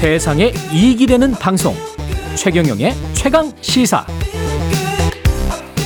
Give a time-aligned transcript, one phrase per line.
[0.00, 1.74] 세상에 이익이 되는 방송
[2.34, 4.06] 최경영의 최강 시사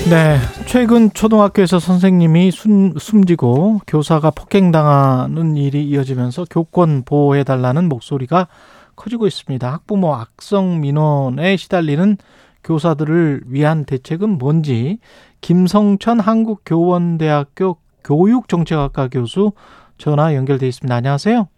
[0.08, 8.46] 네, 최근 초등학교에서 선생님이 숨, 숨지고 교사가 폭행당하는 일이 이어지면서 교권 보호해달라는 목소리가
[8.94, 9.72] 커지고 있습니다.
[9.72, 12.16] 학부모 악성 민원에 시달리는
[12.62, 14.98] 교사들을 위한 대책은 뭔지
[15.40, 19.50] 김성천 한국교원대학교 교육정책학과 교수
[19.98, 20.94] 전화 연결돼 있습니다.
[20.94, 21.48] 안녕하세요.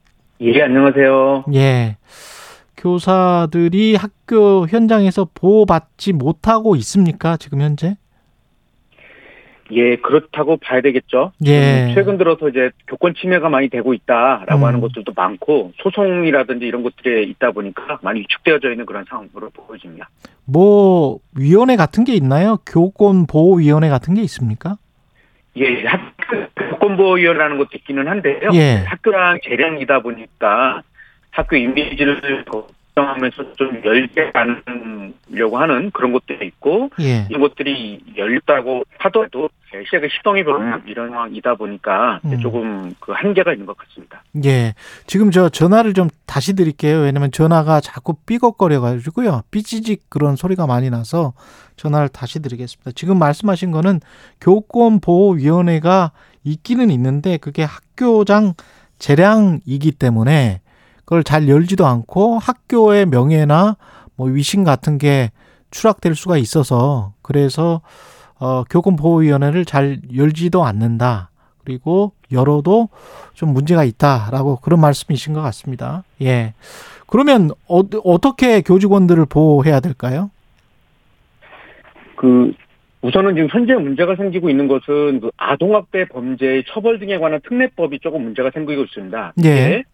[0.41, 1.45] 예, 안녕하세요.
[1.53, 1.97] 예.
[2.77, 7.37] 교사들이 학교 현장에서 보호받지 못하고 있습니까?
[7.37, 7.97] 지금 현재?
[9.73, 11.33] 예, 그렇다고 봐야 되겠죠.
[11.45, 11.87] 예.
[11.89, 14.65] 음, 최근 들어서 이제 교권 침해가 많이 되고 있다라고 음.
[14.65, 20.09] 하는 것들도 많고 소송이라든지 이런 것들이 있다 보니까 많이 위축되어져 있는 그런 상황으로 보여집니다.
[20.45, 22.59] 뭐 위원회 같은 게 있나요?
[22.65, 24.77] 교권 보호 위원회 같은 게 있습니까?
[25.57, 28.51] 예, 학교 교권 보호 위원회라는 것도 있기는 한데요.
[28.55, 28.85] 예.
[28.87, 30.83] 학교랑 재량이다 보니까
[31.37, 37.27] 학교 이미지를 걱정하면서 좀 열게 하려고 하는 그런 것도 있고 예.
[37.29, 39.51] 이런 것들이 열렸다고 하더라도
[39.85, 42.39] 시작에 시동이 별로 이런 상황이다 보니까 음.
[42.41, 44.23] 조금 그 한계가 있는 것 같습니다.
[44.47, 44.73] 예.
[45.07, 47.01] 지금 저 전화를 좀 다시 드릴게요.
[47.01, 49.43] 왜냐면 전화가 자꾸 삐걱거려 가지고요.
[49.51, 51.35] 삐지직 그런 소리가 많이 나서
[51.77, 52.93] 전화를 다시 드리겠습니다.
[52.95, 54.01] 지금 말씀하신 거는
[54.41, 56.13] 교권 보호 위원회가
[56.45, 58.55] 있기는 있는데 그게 학교장
[58.99, 60.61] 재량이기 때문에
[61.07, 63.77] 그걸 잘 열지도 않고 학교의 명예나
[64.17, 65.31] 뭐 위신 같은 게
[65.71, 67.81] 추락될 수가 있어서 그래서
[68.39, 71.31] 어 교권 보호 위원회를 잘 열지도 않는다.
[71.65, 72.89] 그리고 열어도
[73.35, 76.05] 좀 문제가 있다라고 그런 말씀이신 것 같습니다.
[76.23, 76.55] 예.
[77.07, 80.31] 그러면 어, 어떻게 교직원들을 보호해야 될까요?
[82.17, 82.53] 그
[83.03, 88.23] 우선은 지금 현재 문제가 생기고 있는 것은 그 아동학대 범죄의 처벌 등에 관한 특례법이 조금
[88.23, 89.35] 문제가 생기고 있습니다.
[89.45, 89.85] 예.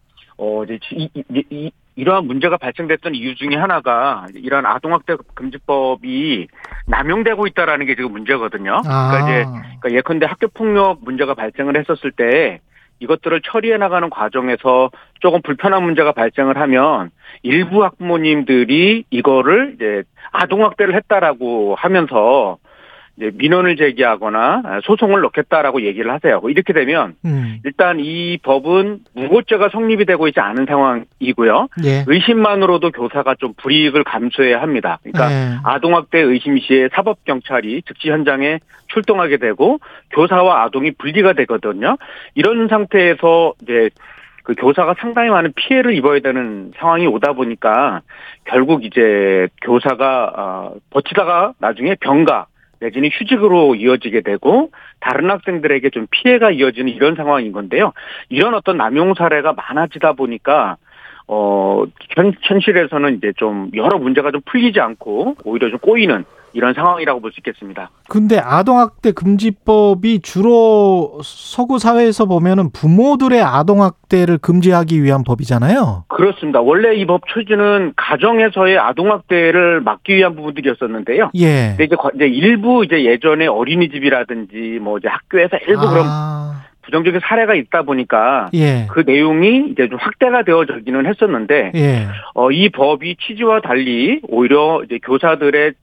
[0.43, 6.47] 어 이제 이, 이, 이, 이러한 문제가 발생됐던 이유 중에 하나가 이러한 아동학대 금지법이
[6.87, 8.81] 남용되고 있다라는 게 지금 문제거든요.
[8.81, 9.45] 그러니까 이제
[9.79, 12.59] 그러니까 예컨대 학교 폭력 문제가 발생을 했었을 때
[12.99, 17.11] 이것들을 처리해 나가는 과정에서 조금 불편한 문제가 발생을 하면
[17.41, 22.57] 일부 학부모님들이 이거를 이제 아동학대를 했다라고 하면서
[23.17, 26.41] 이제 민원을 제기하거나 소송을 넣겠다라고 얘기를 하세요.
[26.47, 27.59] 이렇게 되면 음.
[27.63, 31.67] 일단 이 법은 무고죄가 성립이 되고 있지 않은 상황이고요.
[31.85, 32.03] 예.
[32.07, 34.99] 의심만으로도 교사가 좀 불이익을 감수해야 합니다.
[35.03, 35.57] 그러니까 예.
[35.63, 39.79] 아동학대 의심 시에 사법 경찰이 즉시 현장에 출동하게 되고
[40.11, 41.97] 교사와 아동이 분리가 되거든요.
[42.33, 43.89] 이런 상태에서 이제
[44.43, 48.01] 그 교사가 상당히 많은 피해를 입어야 되는 상황이 오다 보니까
[48.45, 52.47] 결국 이제 교사가 어, 버티다가 나중에 병가
[52.83, 57.93] 내지는 휴직으로 이어지게 되고 다른 학생들에게 좀 피해가 이어지는 이런 상황인 건데요.
[58.29, 60.77] 이런 어떤 남용 사례가 많아지다 보니까
[61.27, 67.19] 어 현, 현실에서는 이제 좀 여러 문제가 좀 풀리지 않고 오히려 좀 꼬이는 이런 상황이라고
[67.19, 67.89] 볼 수 있겠습니다.
[68.09, 76.05] 근데 아동학대 금지법이 주로 서구 사회에서 보면은 부모들의 아동학대를 금지하기 위한 법이잖아요.
[76.09, 76.61] 그렇습니다.
[76.61, 81.31] 원래 이 법 취지는 가정에서의 아동학대를 막기 위한 부분들이었었는데요.
[81.35, 81.69] 예.
[81.71, 87.21] 근데 이제, 과- 이제 일부 이제 예전에 어린이집이라든지 뭐 이제 학교에서 일부 그런 아, 부정적인
[87.23, 88.87] 사례가 있다 보니까 예.
[88.91, 92.07] 그 내용이 이제 좀 확대가 되어지기는 했었는데 예.
[92.35, 95.73] 어, 이 법이 취지와 달리 오히려 이제 교사들의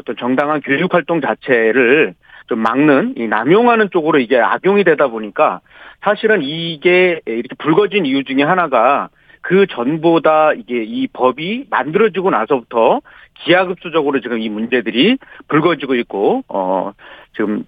[0.00, 2.14] 어떤 정당한 교육 활동 자체를
[2.48, 5.60] 좀 막는 이 남용하는 쪽으로 이게 악용이 되다 보니까
[6.02, 9.08] 사실은 이게 이렇게 불거진 이유 중에 하나가
[9.42, 13.00] 그 전보다 이게 이 법이 만들어지고 나서부터
[13.44, 15.18] 기하급수적으로 지금 이 문제들이
[15.48, 16.92] 불거지고 있고 어
[17.36, 17.64] 지금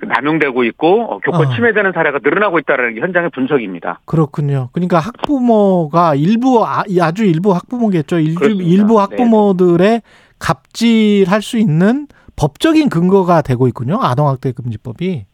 [0.00, 1.54] 남용되고 있고 어, 교권 어.
[1.54, 4.00] 침해되는 사례가 늘어나고 있다는 게 현장의 분석입니다.
[4.04, 4.68] 그렇군요.
[4.72, 8.18] 그러니까 학부모가 일부 아- 아주 일부 학부모겠죠.
[8.18, 8.46] 일부.
[8.46, 10.02] 일부 학부모들의
[10.42, 13.98] 갑질할 수 있는 법적인 근거가 되고 있군요.
[14.02, 15.26] 아동학대 금지법이.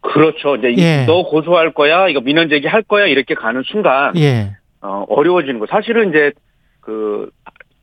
[0.00, 0.56] 그렇죠.
[0.56, 1.04] 이제 이- 예.
[1.06, 4.56] 너 고소할 거야, 이거 민원 제기할 거야 이렇게 가는 순간 예.
[4.80, 5.66] 어, 어려워지는 거.
[5.68, 6.32] 사실은 이제
[6.80, 7.30] 그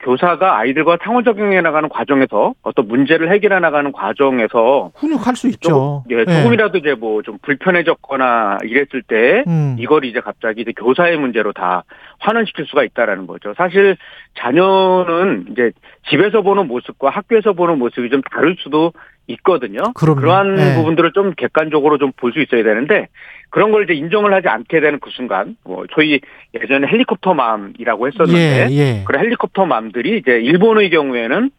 [0.02, 6.04] 교사가 아이들과 상호 적용해 나가는 과정에서 어떤 문제를 해결해 나가는 과정에서 훈육할 수 있죠.
[6.08, 9.76] 조금, 예, 조금이라도 이제 뭐 좀 불편해졌거나 이랬을 때 음.
[9.80, 11.84] 이걸 이제 갑자기 이제 교사의 문제로 다
[12.20, 13.54] 환원시킬 수가 있다라는 거죠.
[13.58, 13.98] 사실
[14.38, 15.72] 자녀는 이제
[16.10, 18.92] 집에서 보는 모습과 학교에서 보는 모습이 좀 다를 수도
[19.28, 19.80] 있거든요.
[19.94, 20.22] 그럼요.
[20.22, 20.76] 그러한 예.
[20.76, 23.08] 부분들을 좀 객관적으로 좀 볼 수 있어야 되는데
[23.50, 26.20] 그런 걸 이제 인정을 하지 않게 되는 그 순간 뭐 저희
[26.54, 29.04] 예전에 헬리콥터 맘이라고 했었는데 예, 예.
[29.06, 31.50] 그런 헬리콥터 맘들이 이제 일본의 경우에는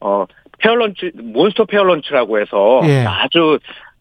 [0.00, 0.26] 어
[0.58, 3.04] parents monster parents라고 해서 예.
[3.06, 3.58] 아주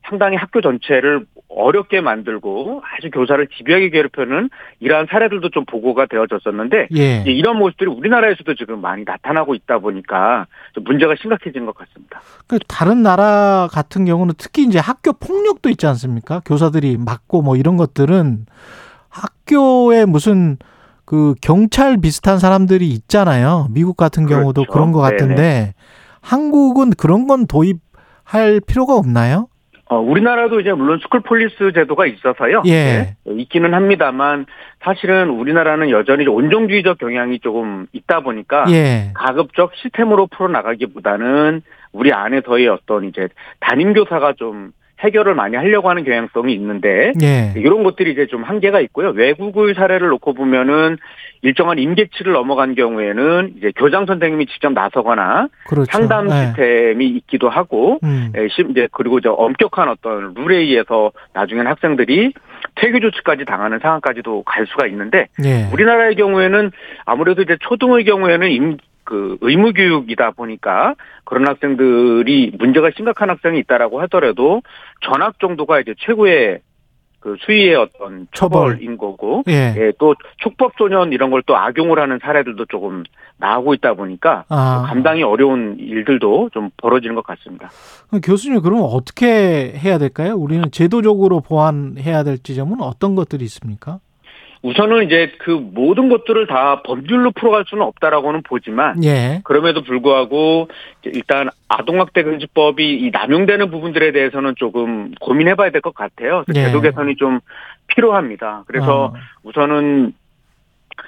[0.08, 7.24] 상당히 학교 전체를 어렵게 만들고 아주 교사를 집요하게 괴롭히는 이러한 사례들도 좀 보고가 되어졌었는데 예.
[7.28, 12.22] 이런 모습들이 우리나라에서도 지금 많이 나타나고 있다 보니까 좀 문제가 심각해진 것 같습니다.
[12.48, 16.42] 그 다른 나라 같은 경우는 특히 이제 학교 폭력도 있지 않습니까?
[16.46, 18.46] 교사들이 맞고 뭐 이런 것들은
[19.10, 20.58] 학교에 무슨
[21.06, 23.68] 그 경찰 비슷한 사람들이 있잖아요.
[23.72, 24.72] 미국 같은 경우도 그렇죠.
[24.72, 25.74] 그런 것 같은데
[26.22, 29.48] 한국은 그런 건 도입할 필요가 없나요?
[29.94, 32.64] 어, 우리나라도 이제 물론 school police 제도가 있어서요.
[32.66, 33.16] 예.
[33.26, 34.48] 네, 있기는 합니다만
[34.82, 39.12] 사실은 우리나라는 여전히 온정주의적 경향이 조금 있다 보니까 예.
[39.14, 41.62] 가급적 시스템으로 풀어 나가기보다는
[41.92, 43.28] 우리 안에서의 어떤 이제
[43.60, 44.72] 담임 교사가 좀
[45.04, 47.54] 해결을 많이 하려고 하는 경향성이 있는데 예.
[47.56, 49.10] 이런 것들이 이제 좀 한계가 있고요.
[49.10, 50.98] 외국의 사례를 놓고 보면은
[51.42, 55.92] 일정한 임계치를 넘어간 경우에는 이제 교장 선생님이 직접 나서거나 그렇죠.
[55.92, 56.32] 상담 예.
[56.32, 58.32] 시스템이 있기도 하고 음.
[58.38, 62.34] 예, 심- 이제 그리고 저 엄격한 어떤 룰에 의해서 나중엔 학생들이
[62.76, 65.68] 퇴교 조치까지 당하는 상황까지도 갈 수가 있는데 예.
[65.74, 66.72] 우리나라의 경우에는
[67.06, 70.96] 아무래도 이제 초등의 경우에는 임, 그 의무 교육이다 보니까
[71.26, 74.62] 그런 학생들이 문제가 심각한 학생이 있다라고 하더라도
[75.02, 76.60] 전학 정도가 이제 최고의
[77.20, 78.72] 그 수위의 어떤 처벌.
[78.74, 79.74] 처벌인 거고 예.
[79.78, 83.04] 예, 또 촉법 소년 이런 걸 또 악용을 하는 사례들도 조금
[83.38, 84.86] 나오고 있다 보니까 아.
[84.88, 87.70] 감당이 어려운 일들도 좀 벌어지는 것 같습니다.
[88.10, 90.36] 그럼 교수님 그러면 어떻게 해야 될까요?
[90.36, 94.00] 우리는 제도적으로 보완해야 될 지점은 어떤 것들이 있습니까?
[94.64, 99.42] 우선은 이제 그 모든 것들을 다 법률로 풀어갈 수는 없다라고는 보지만 예.
[99.44, 100.70] 그럼에도 불구하고
[101.04, 106.46] 일단 아동학대 금지법이 이 남용되는 부분들에 대해서는 조금 고민해봐야 될 것 같아요.
[106.56, 106.66] 예.
[106.66, 107.42] 제도 개선이 좀
[107.88, 108.64] 필요합니다.
[108.68, 109.14] 그래서 어.
[109.44, 110.14] 우선은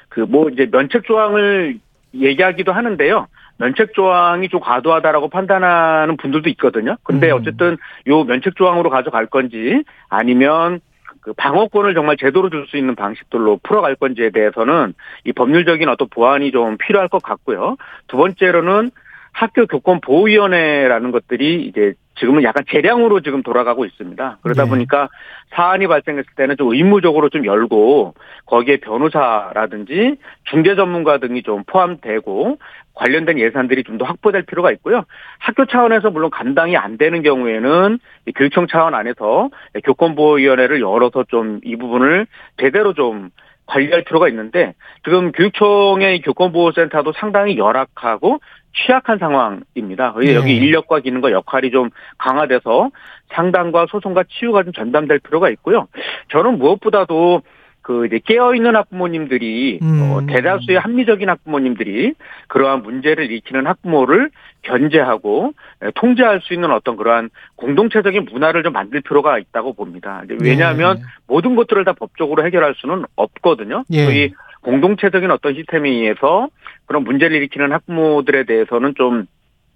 [0.09, 1.77] 그 뭐 이제 면책 조항을
[2.13, 3.27] 얘기하기도 하는데요.
[3.57, 6.97] 면책 조항이 좀 과도하다라고 판단하는 분들도 있거든요.
[7.03, 7.37] 근데 음.
[7.37, 10.81] 어쨌든 요 면책 조항으로 가져갈 건지 아니면
[11.25, 14.93] 그 방어권을 정말 제대로 줄 수 있는 방식들로 풀어갈 건지에 대해서는
[15.23, 17.77] 이 법률적인 어떤 보완이 좀 필요할 것 같고요.
[18.07, 18.91] 두 번째로는
[19.31, 24.37] 학교 교권 보호위원회라는 것들이 이제 지금은 약간 재량으로 지금 돌아가고 있습니다.
[24.41, 24.69] 그러다 네.
[24.69, 25.09] 보니까
[25.55, 28.13] 사안이 발생했을 때는 좀 의무적으로 좀 열고
[28.45, 32.57] 거기에 변호사라든지 중재 전문가 등이 좀 포함되고
[32.93, 35.03] 관련된 예산들이 좀 더 확보될 필요가 있고요.
[35.39, 39.49] 학교 차원에서 물론 감당이 안 되는 경우에는 이 교육청 차원 안에서
[39.83, 42.27] 교권보호위원회를 열어서 좀 이 부분을
[42.57, 43.29] 제대로 좀
[43.67, 44.73] 관리할 필요가 있는데
[45.03, 48.39] 지금 교육청의 이 교권보호센터도 상당히 열악하고
[48.75, 50.15] 취약한 상황입니다.
[50.19, 50.35] 네.
[50.35, 52.91] 여기 인력과 기능과 역할이 좀 강화돼서
[53.33, 55.87] 상담과 소송과 치유가 좀 전담될 필요가 있고요.
[56.29, 57.41] 저는 무엇보다도
[57.85, 60.11] 그 이제 깨어 있는 학부모님들이 음.
[60.11, 62.15] 어, 대다수의 합리적인 학부모님들이
[62.47, 64.31] 그러한 문제를 일으키는 학부모를
[64.63, 70.23] 견제하고 에, 통제할 수 있는 어떤 그러한 공동체적인 문화를 좀 만들 필요가 있다고 봅니다.
[70.25, 71.01] 이제 왜냐하면 예.
[71.27, 73.83] 모든 것들을 다 법적으로 해결할 수는 없거든요.
[73.91, 74.05] 예.
[74.05, 74.33] 저희
[74.65, 76.49] 공동체적인 어떤 시스템에 의해서
[76.87, 79.27] 그런 문제를 일으키는 학부모들에 대해서는 좀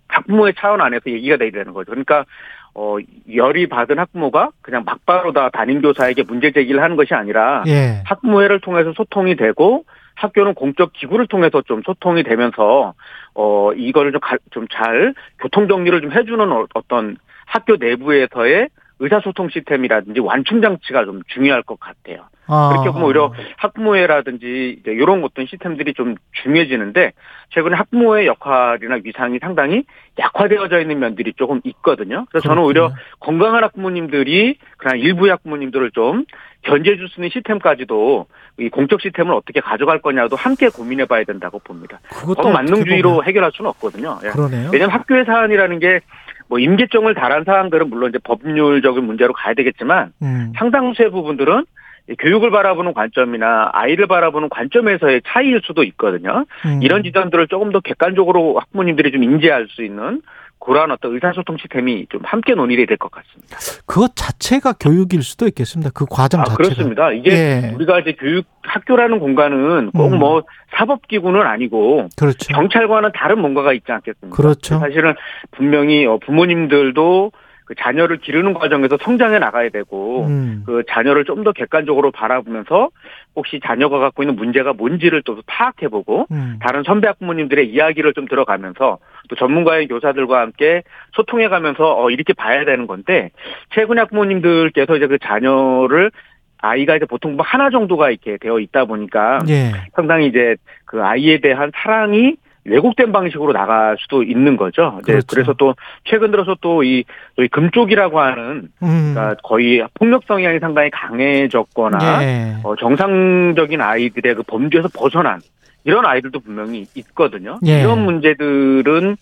[0.07, 1.91] 학부모의 차원 안에서 얘기가 돼야 되는 거죠.
[1.91, 2.25] 그러니까
[2.73, 2.97] 어
[3.33, 8.01] 열이 받은 학부모가 그냥 막바로 다 담임 교사에게 문제 제기를 하는 것이 아니라 예.
[8.05, 12.93] 학부모회를 통해서 소통이 되고 학교는 공적 기구를 통해서 좀 소통이 되면서
[13.35, 14.13] 어 이거를
[14.51, 18.69] 좀잘 교통 정리를 좀 해주는 어- 어떤 학교 내부에서의
[18.99, 22.27] 의사소통 시스템이라든지 완충 장치가 좀 중요할 것 같아요.
[22.47, 22.69] 아.
[22.69, 27.13] 그렇게 보면 오히려 학부모회라든지 이제 이런 어떤 시스템들이 좀 중요해지는데
[27.51, 29.83] 최근에 학부모의 역할이나 위상이 상당히
[30.17, 32.25] 약화되어져 있는 면들이 조금 있거든요.
[32.29, 32.91] 그래서 저는 오히려.
[33.19, 36.25] 건강한 학부모님들이 그냥 일부의 학부모님들을 좀
[36.63, 38.25] 견제해 줄 수 있는 시스템까지도
[38.59, 41.99] 이 공적 시스템을 어떻게 가져갈 거냐도 함께 고민해 봐야 된다고 봅니다.
[42.09, 44.19] 그것도 법 만능주의로 해결할 수는 없거든요.
[44.25, 44.29] 예.
[44.29, 44.69] 그러네요.
[44.73, 46.01] 왜냐하면 학교의 사안이라는 게
[46.49, 50.51] 뭐 임계점을 달한 사항들은 물론 이제 법률적인 문제로 가야 되겠지만 음.
[50.57, 51.63] 상당수의 부분들은
[52.09, 56.45] 이 교육을 바라보는 관점이나 아이를 바라보는 관점에서의 차이일 수도 있거든요.
[56.65, 56.79] 음.
[56.81, 60.21] 이런 지점들을 조금 더 객관적으로 학부모님들이 좀 인지할 수 있는
[60.59, 63.57] 그러한 어떤 의사소통 시스템이 좀 함께 논의가 될것 같습니다.
[63.85, 65.91] 그것 자체가 교육일 수도 있겠습니다.
[65.93, 66.63] 그 과정 아, 자체가.
[66.63, 67.11] 그렇습니다.
[67.11, 67.71] 이게 예.
[67.73, 70.19] 우리가 이제 교육 학교라는 공간은 꼭 음.
[70.19, 70.43] 뭐
[70.75, 72.53] 사법기구는 아니고 그렇죠.
[72.53, 74.35] 경찰과는 다른 뭔가가 있지 않겠습니까?
[74.35, 74.79] 그렇죠.
[74.79, 75.15] 사실은
[75.51, 77.31] 분명히 어, 부모님들도
[77.69, 80.63] 그 자녀를 기르는 과정에서 성장해 나가야 되고 음.
[80.65, 82.89] 그 자녀를 좀 더 객관적으로 바라보면서
[83.33, 86.59] 혹시 자녀가 갖고 있는 문제가 뭔지를 또 파악해보고 음.
[86.61, 88.97] 다른 선배 학부모님들의 이야기를 좀 들어가면서
[89.29, 90.83] 또 전문가의 교사들과 함께
[91.13, 93.29] 소통해가면서 어 이렇게 봐야 되는 건데
[93.69, 96.11] 최근에 학부모님들께서 이제 그 자녀를
[96.57, 99.71] 아이가 이제 보통 뭐 하나 정도가 이렇게 되어 있다 보니까 예.
[99.95, 102.35] 상당히 이제 그 아이에 대한 사랑이
[102.69, 104.99] 왜곡된 방식으로 나갈 수도 있는 거죠.
[105.05, 105.27] 네, 그렇죠.
[105.27, 107.03] 그래서 또 최근 들어서 또 이
[107.51, 109.13] 금쪽이라고 하는 음.
[109.13, 112.55] 그러니까 거의 폭력 성향이 상당히 강해졌거나 예.
[112.63, 115.39] 어, 정상적인 아이들의 그 범죄에서 벗어난
[115.83, 117.59] 이런 아이들도 분명히 있거든요.
[117.65, 117.81] 예.
[117.81, 119.15] 이런 문제들은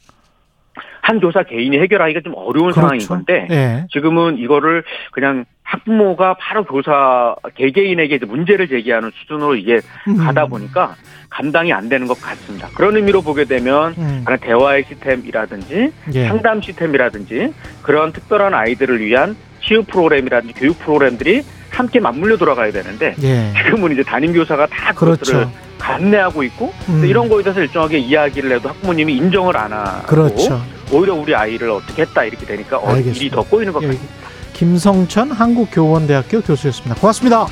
[1.08, 3.14] 한 교사 개인이 해결하기가 좀 어려운 상황인 그렇죠.
[3.14, 3.88] 건데 예.
[3.94, 4.84] 지금은 이거를
[5.14, 10.18] 그냥 학부모가 바로 교사 개개인에게 문제를 제기하는 수준으로 이게 음.
[10.18, 10.96] 가다 보니까
[11.30, 12.68] 감당이 안 되는 것 같습니다.
[12.76, 14.26] 그런 의미로 보게 되면 음.
[14.42, 16.28] 대화의 시스템이라든지 예.
[16.28, 23.54] 상담 시스템이라든지 그런 특별한 아이들을 위한 치유 프로그램이라든지 교육 프로그램들이 함께 맞물려 돌아가야 되는데 예.
[23.64, 25.67] 지금은 이제 담임 교사가 다 그것들을 그렇죠.
[25.77, 27.05] 감내하고 있고 음.
[27.05, 30.62] 이런 거에 대해서 일정하게 이야기를 해도 학부모님이 인정을 안 하고 그렇죠.
[30.91, 32.96] 오히려 우리 아이를 어떻게 했다 이렇게 되니까 어.
[32.98, 33.88] 일이 더 꼬이는 것 예.
[33.88, 34.15] 같습니다.
[34.53, 36.96] 김성천 한국교원대학교 교수였습니다.
[36.96, 37.46] 고맙습니다.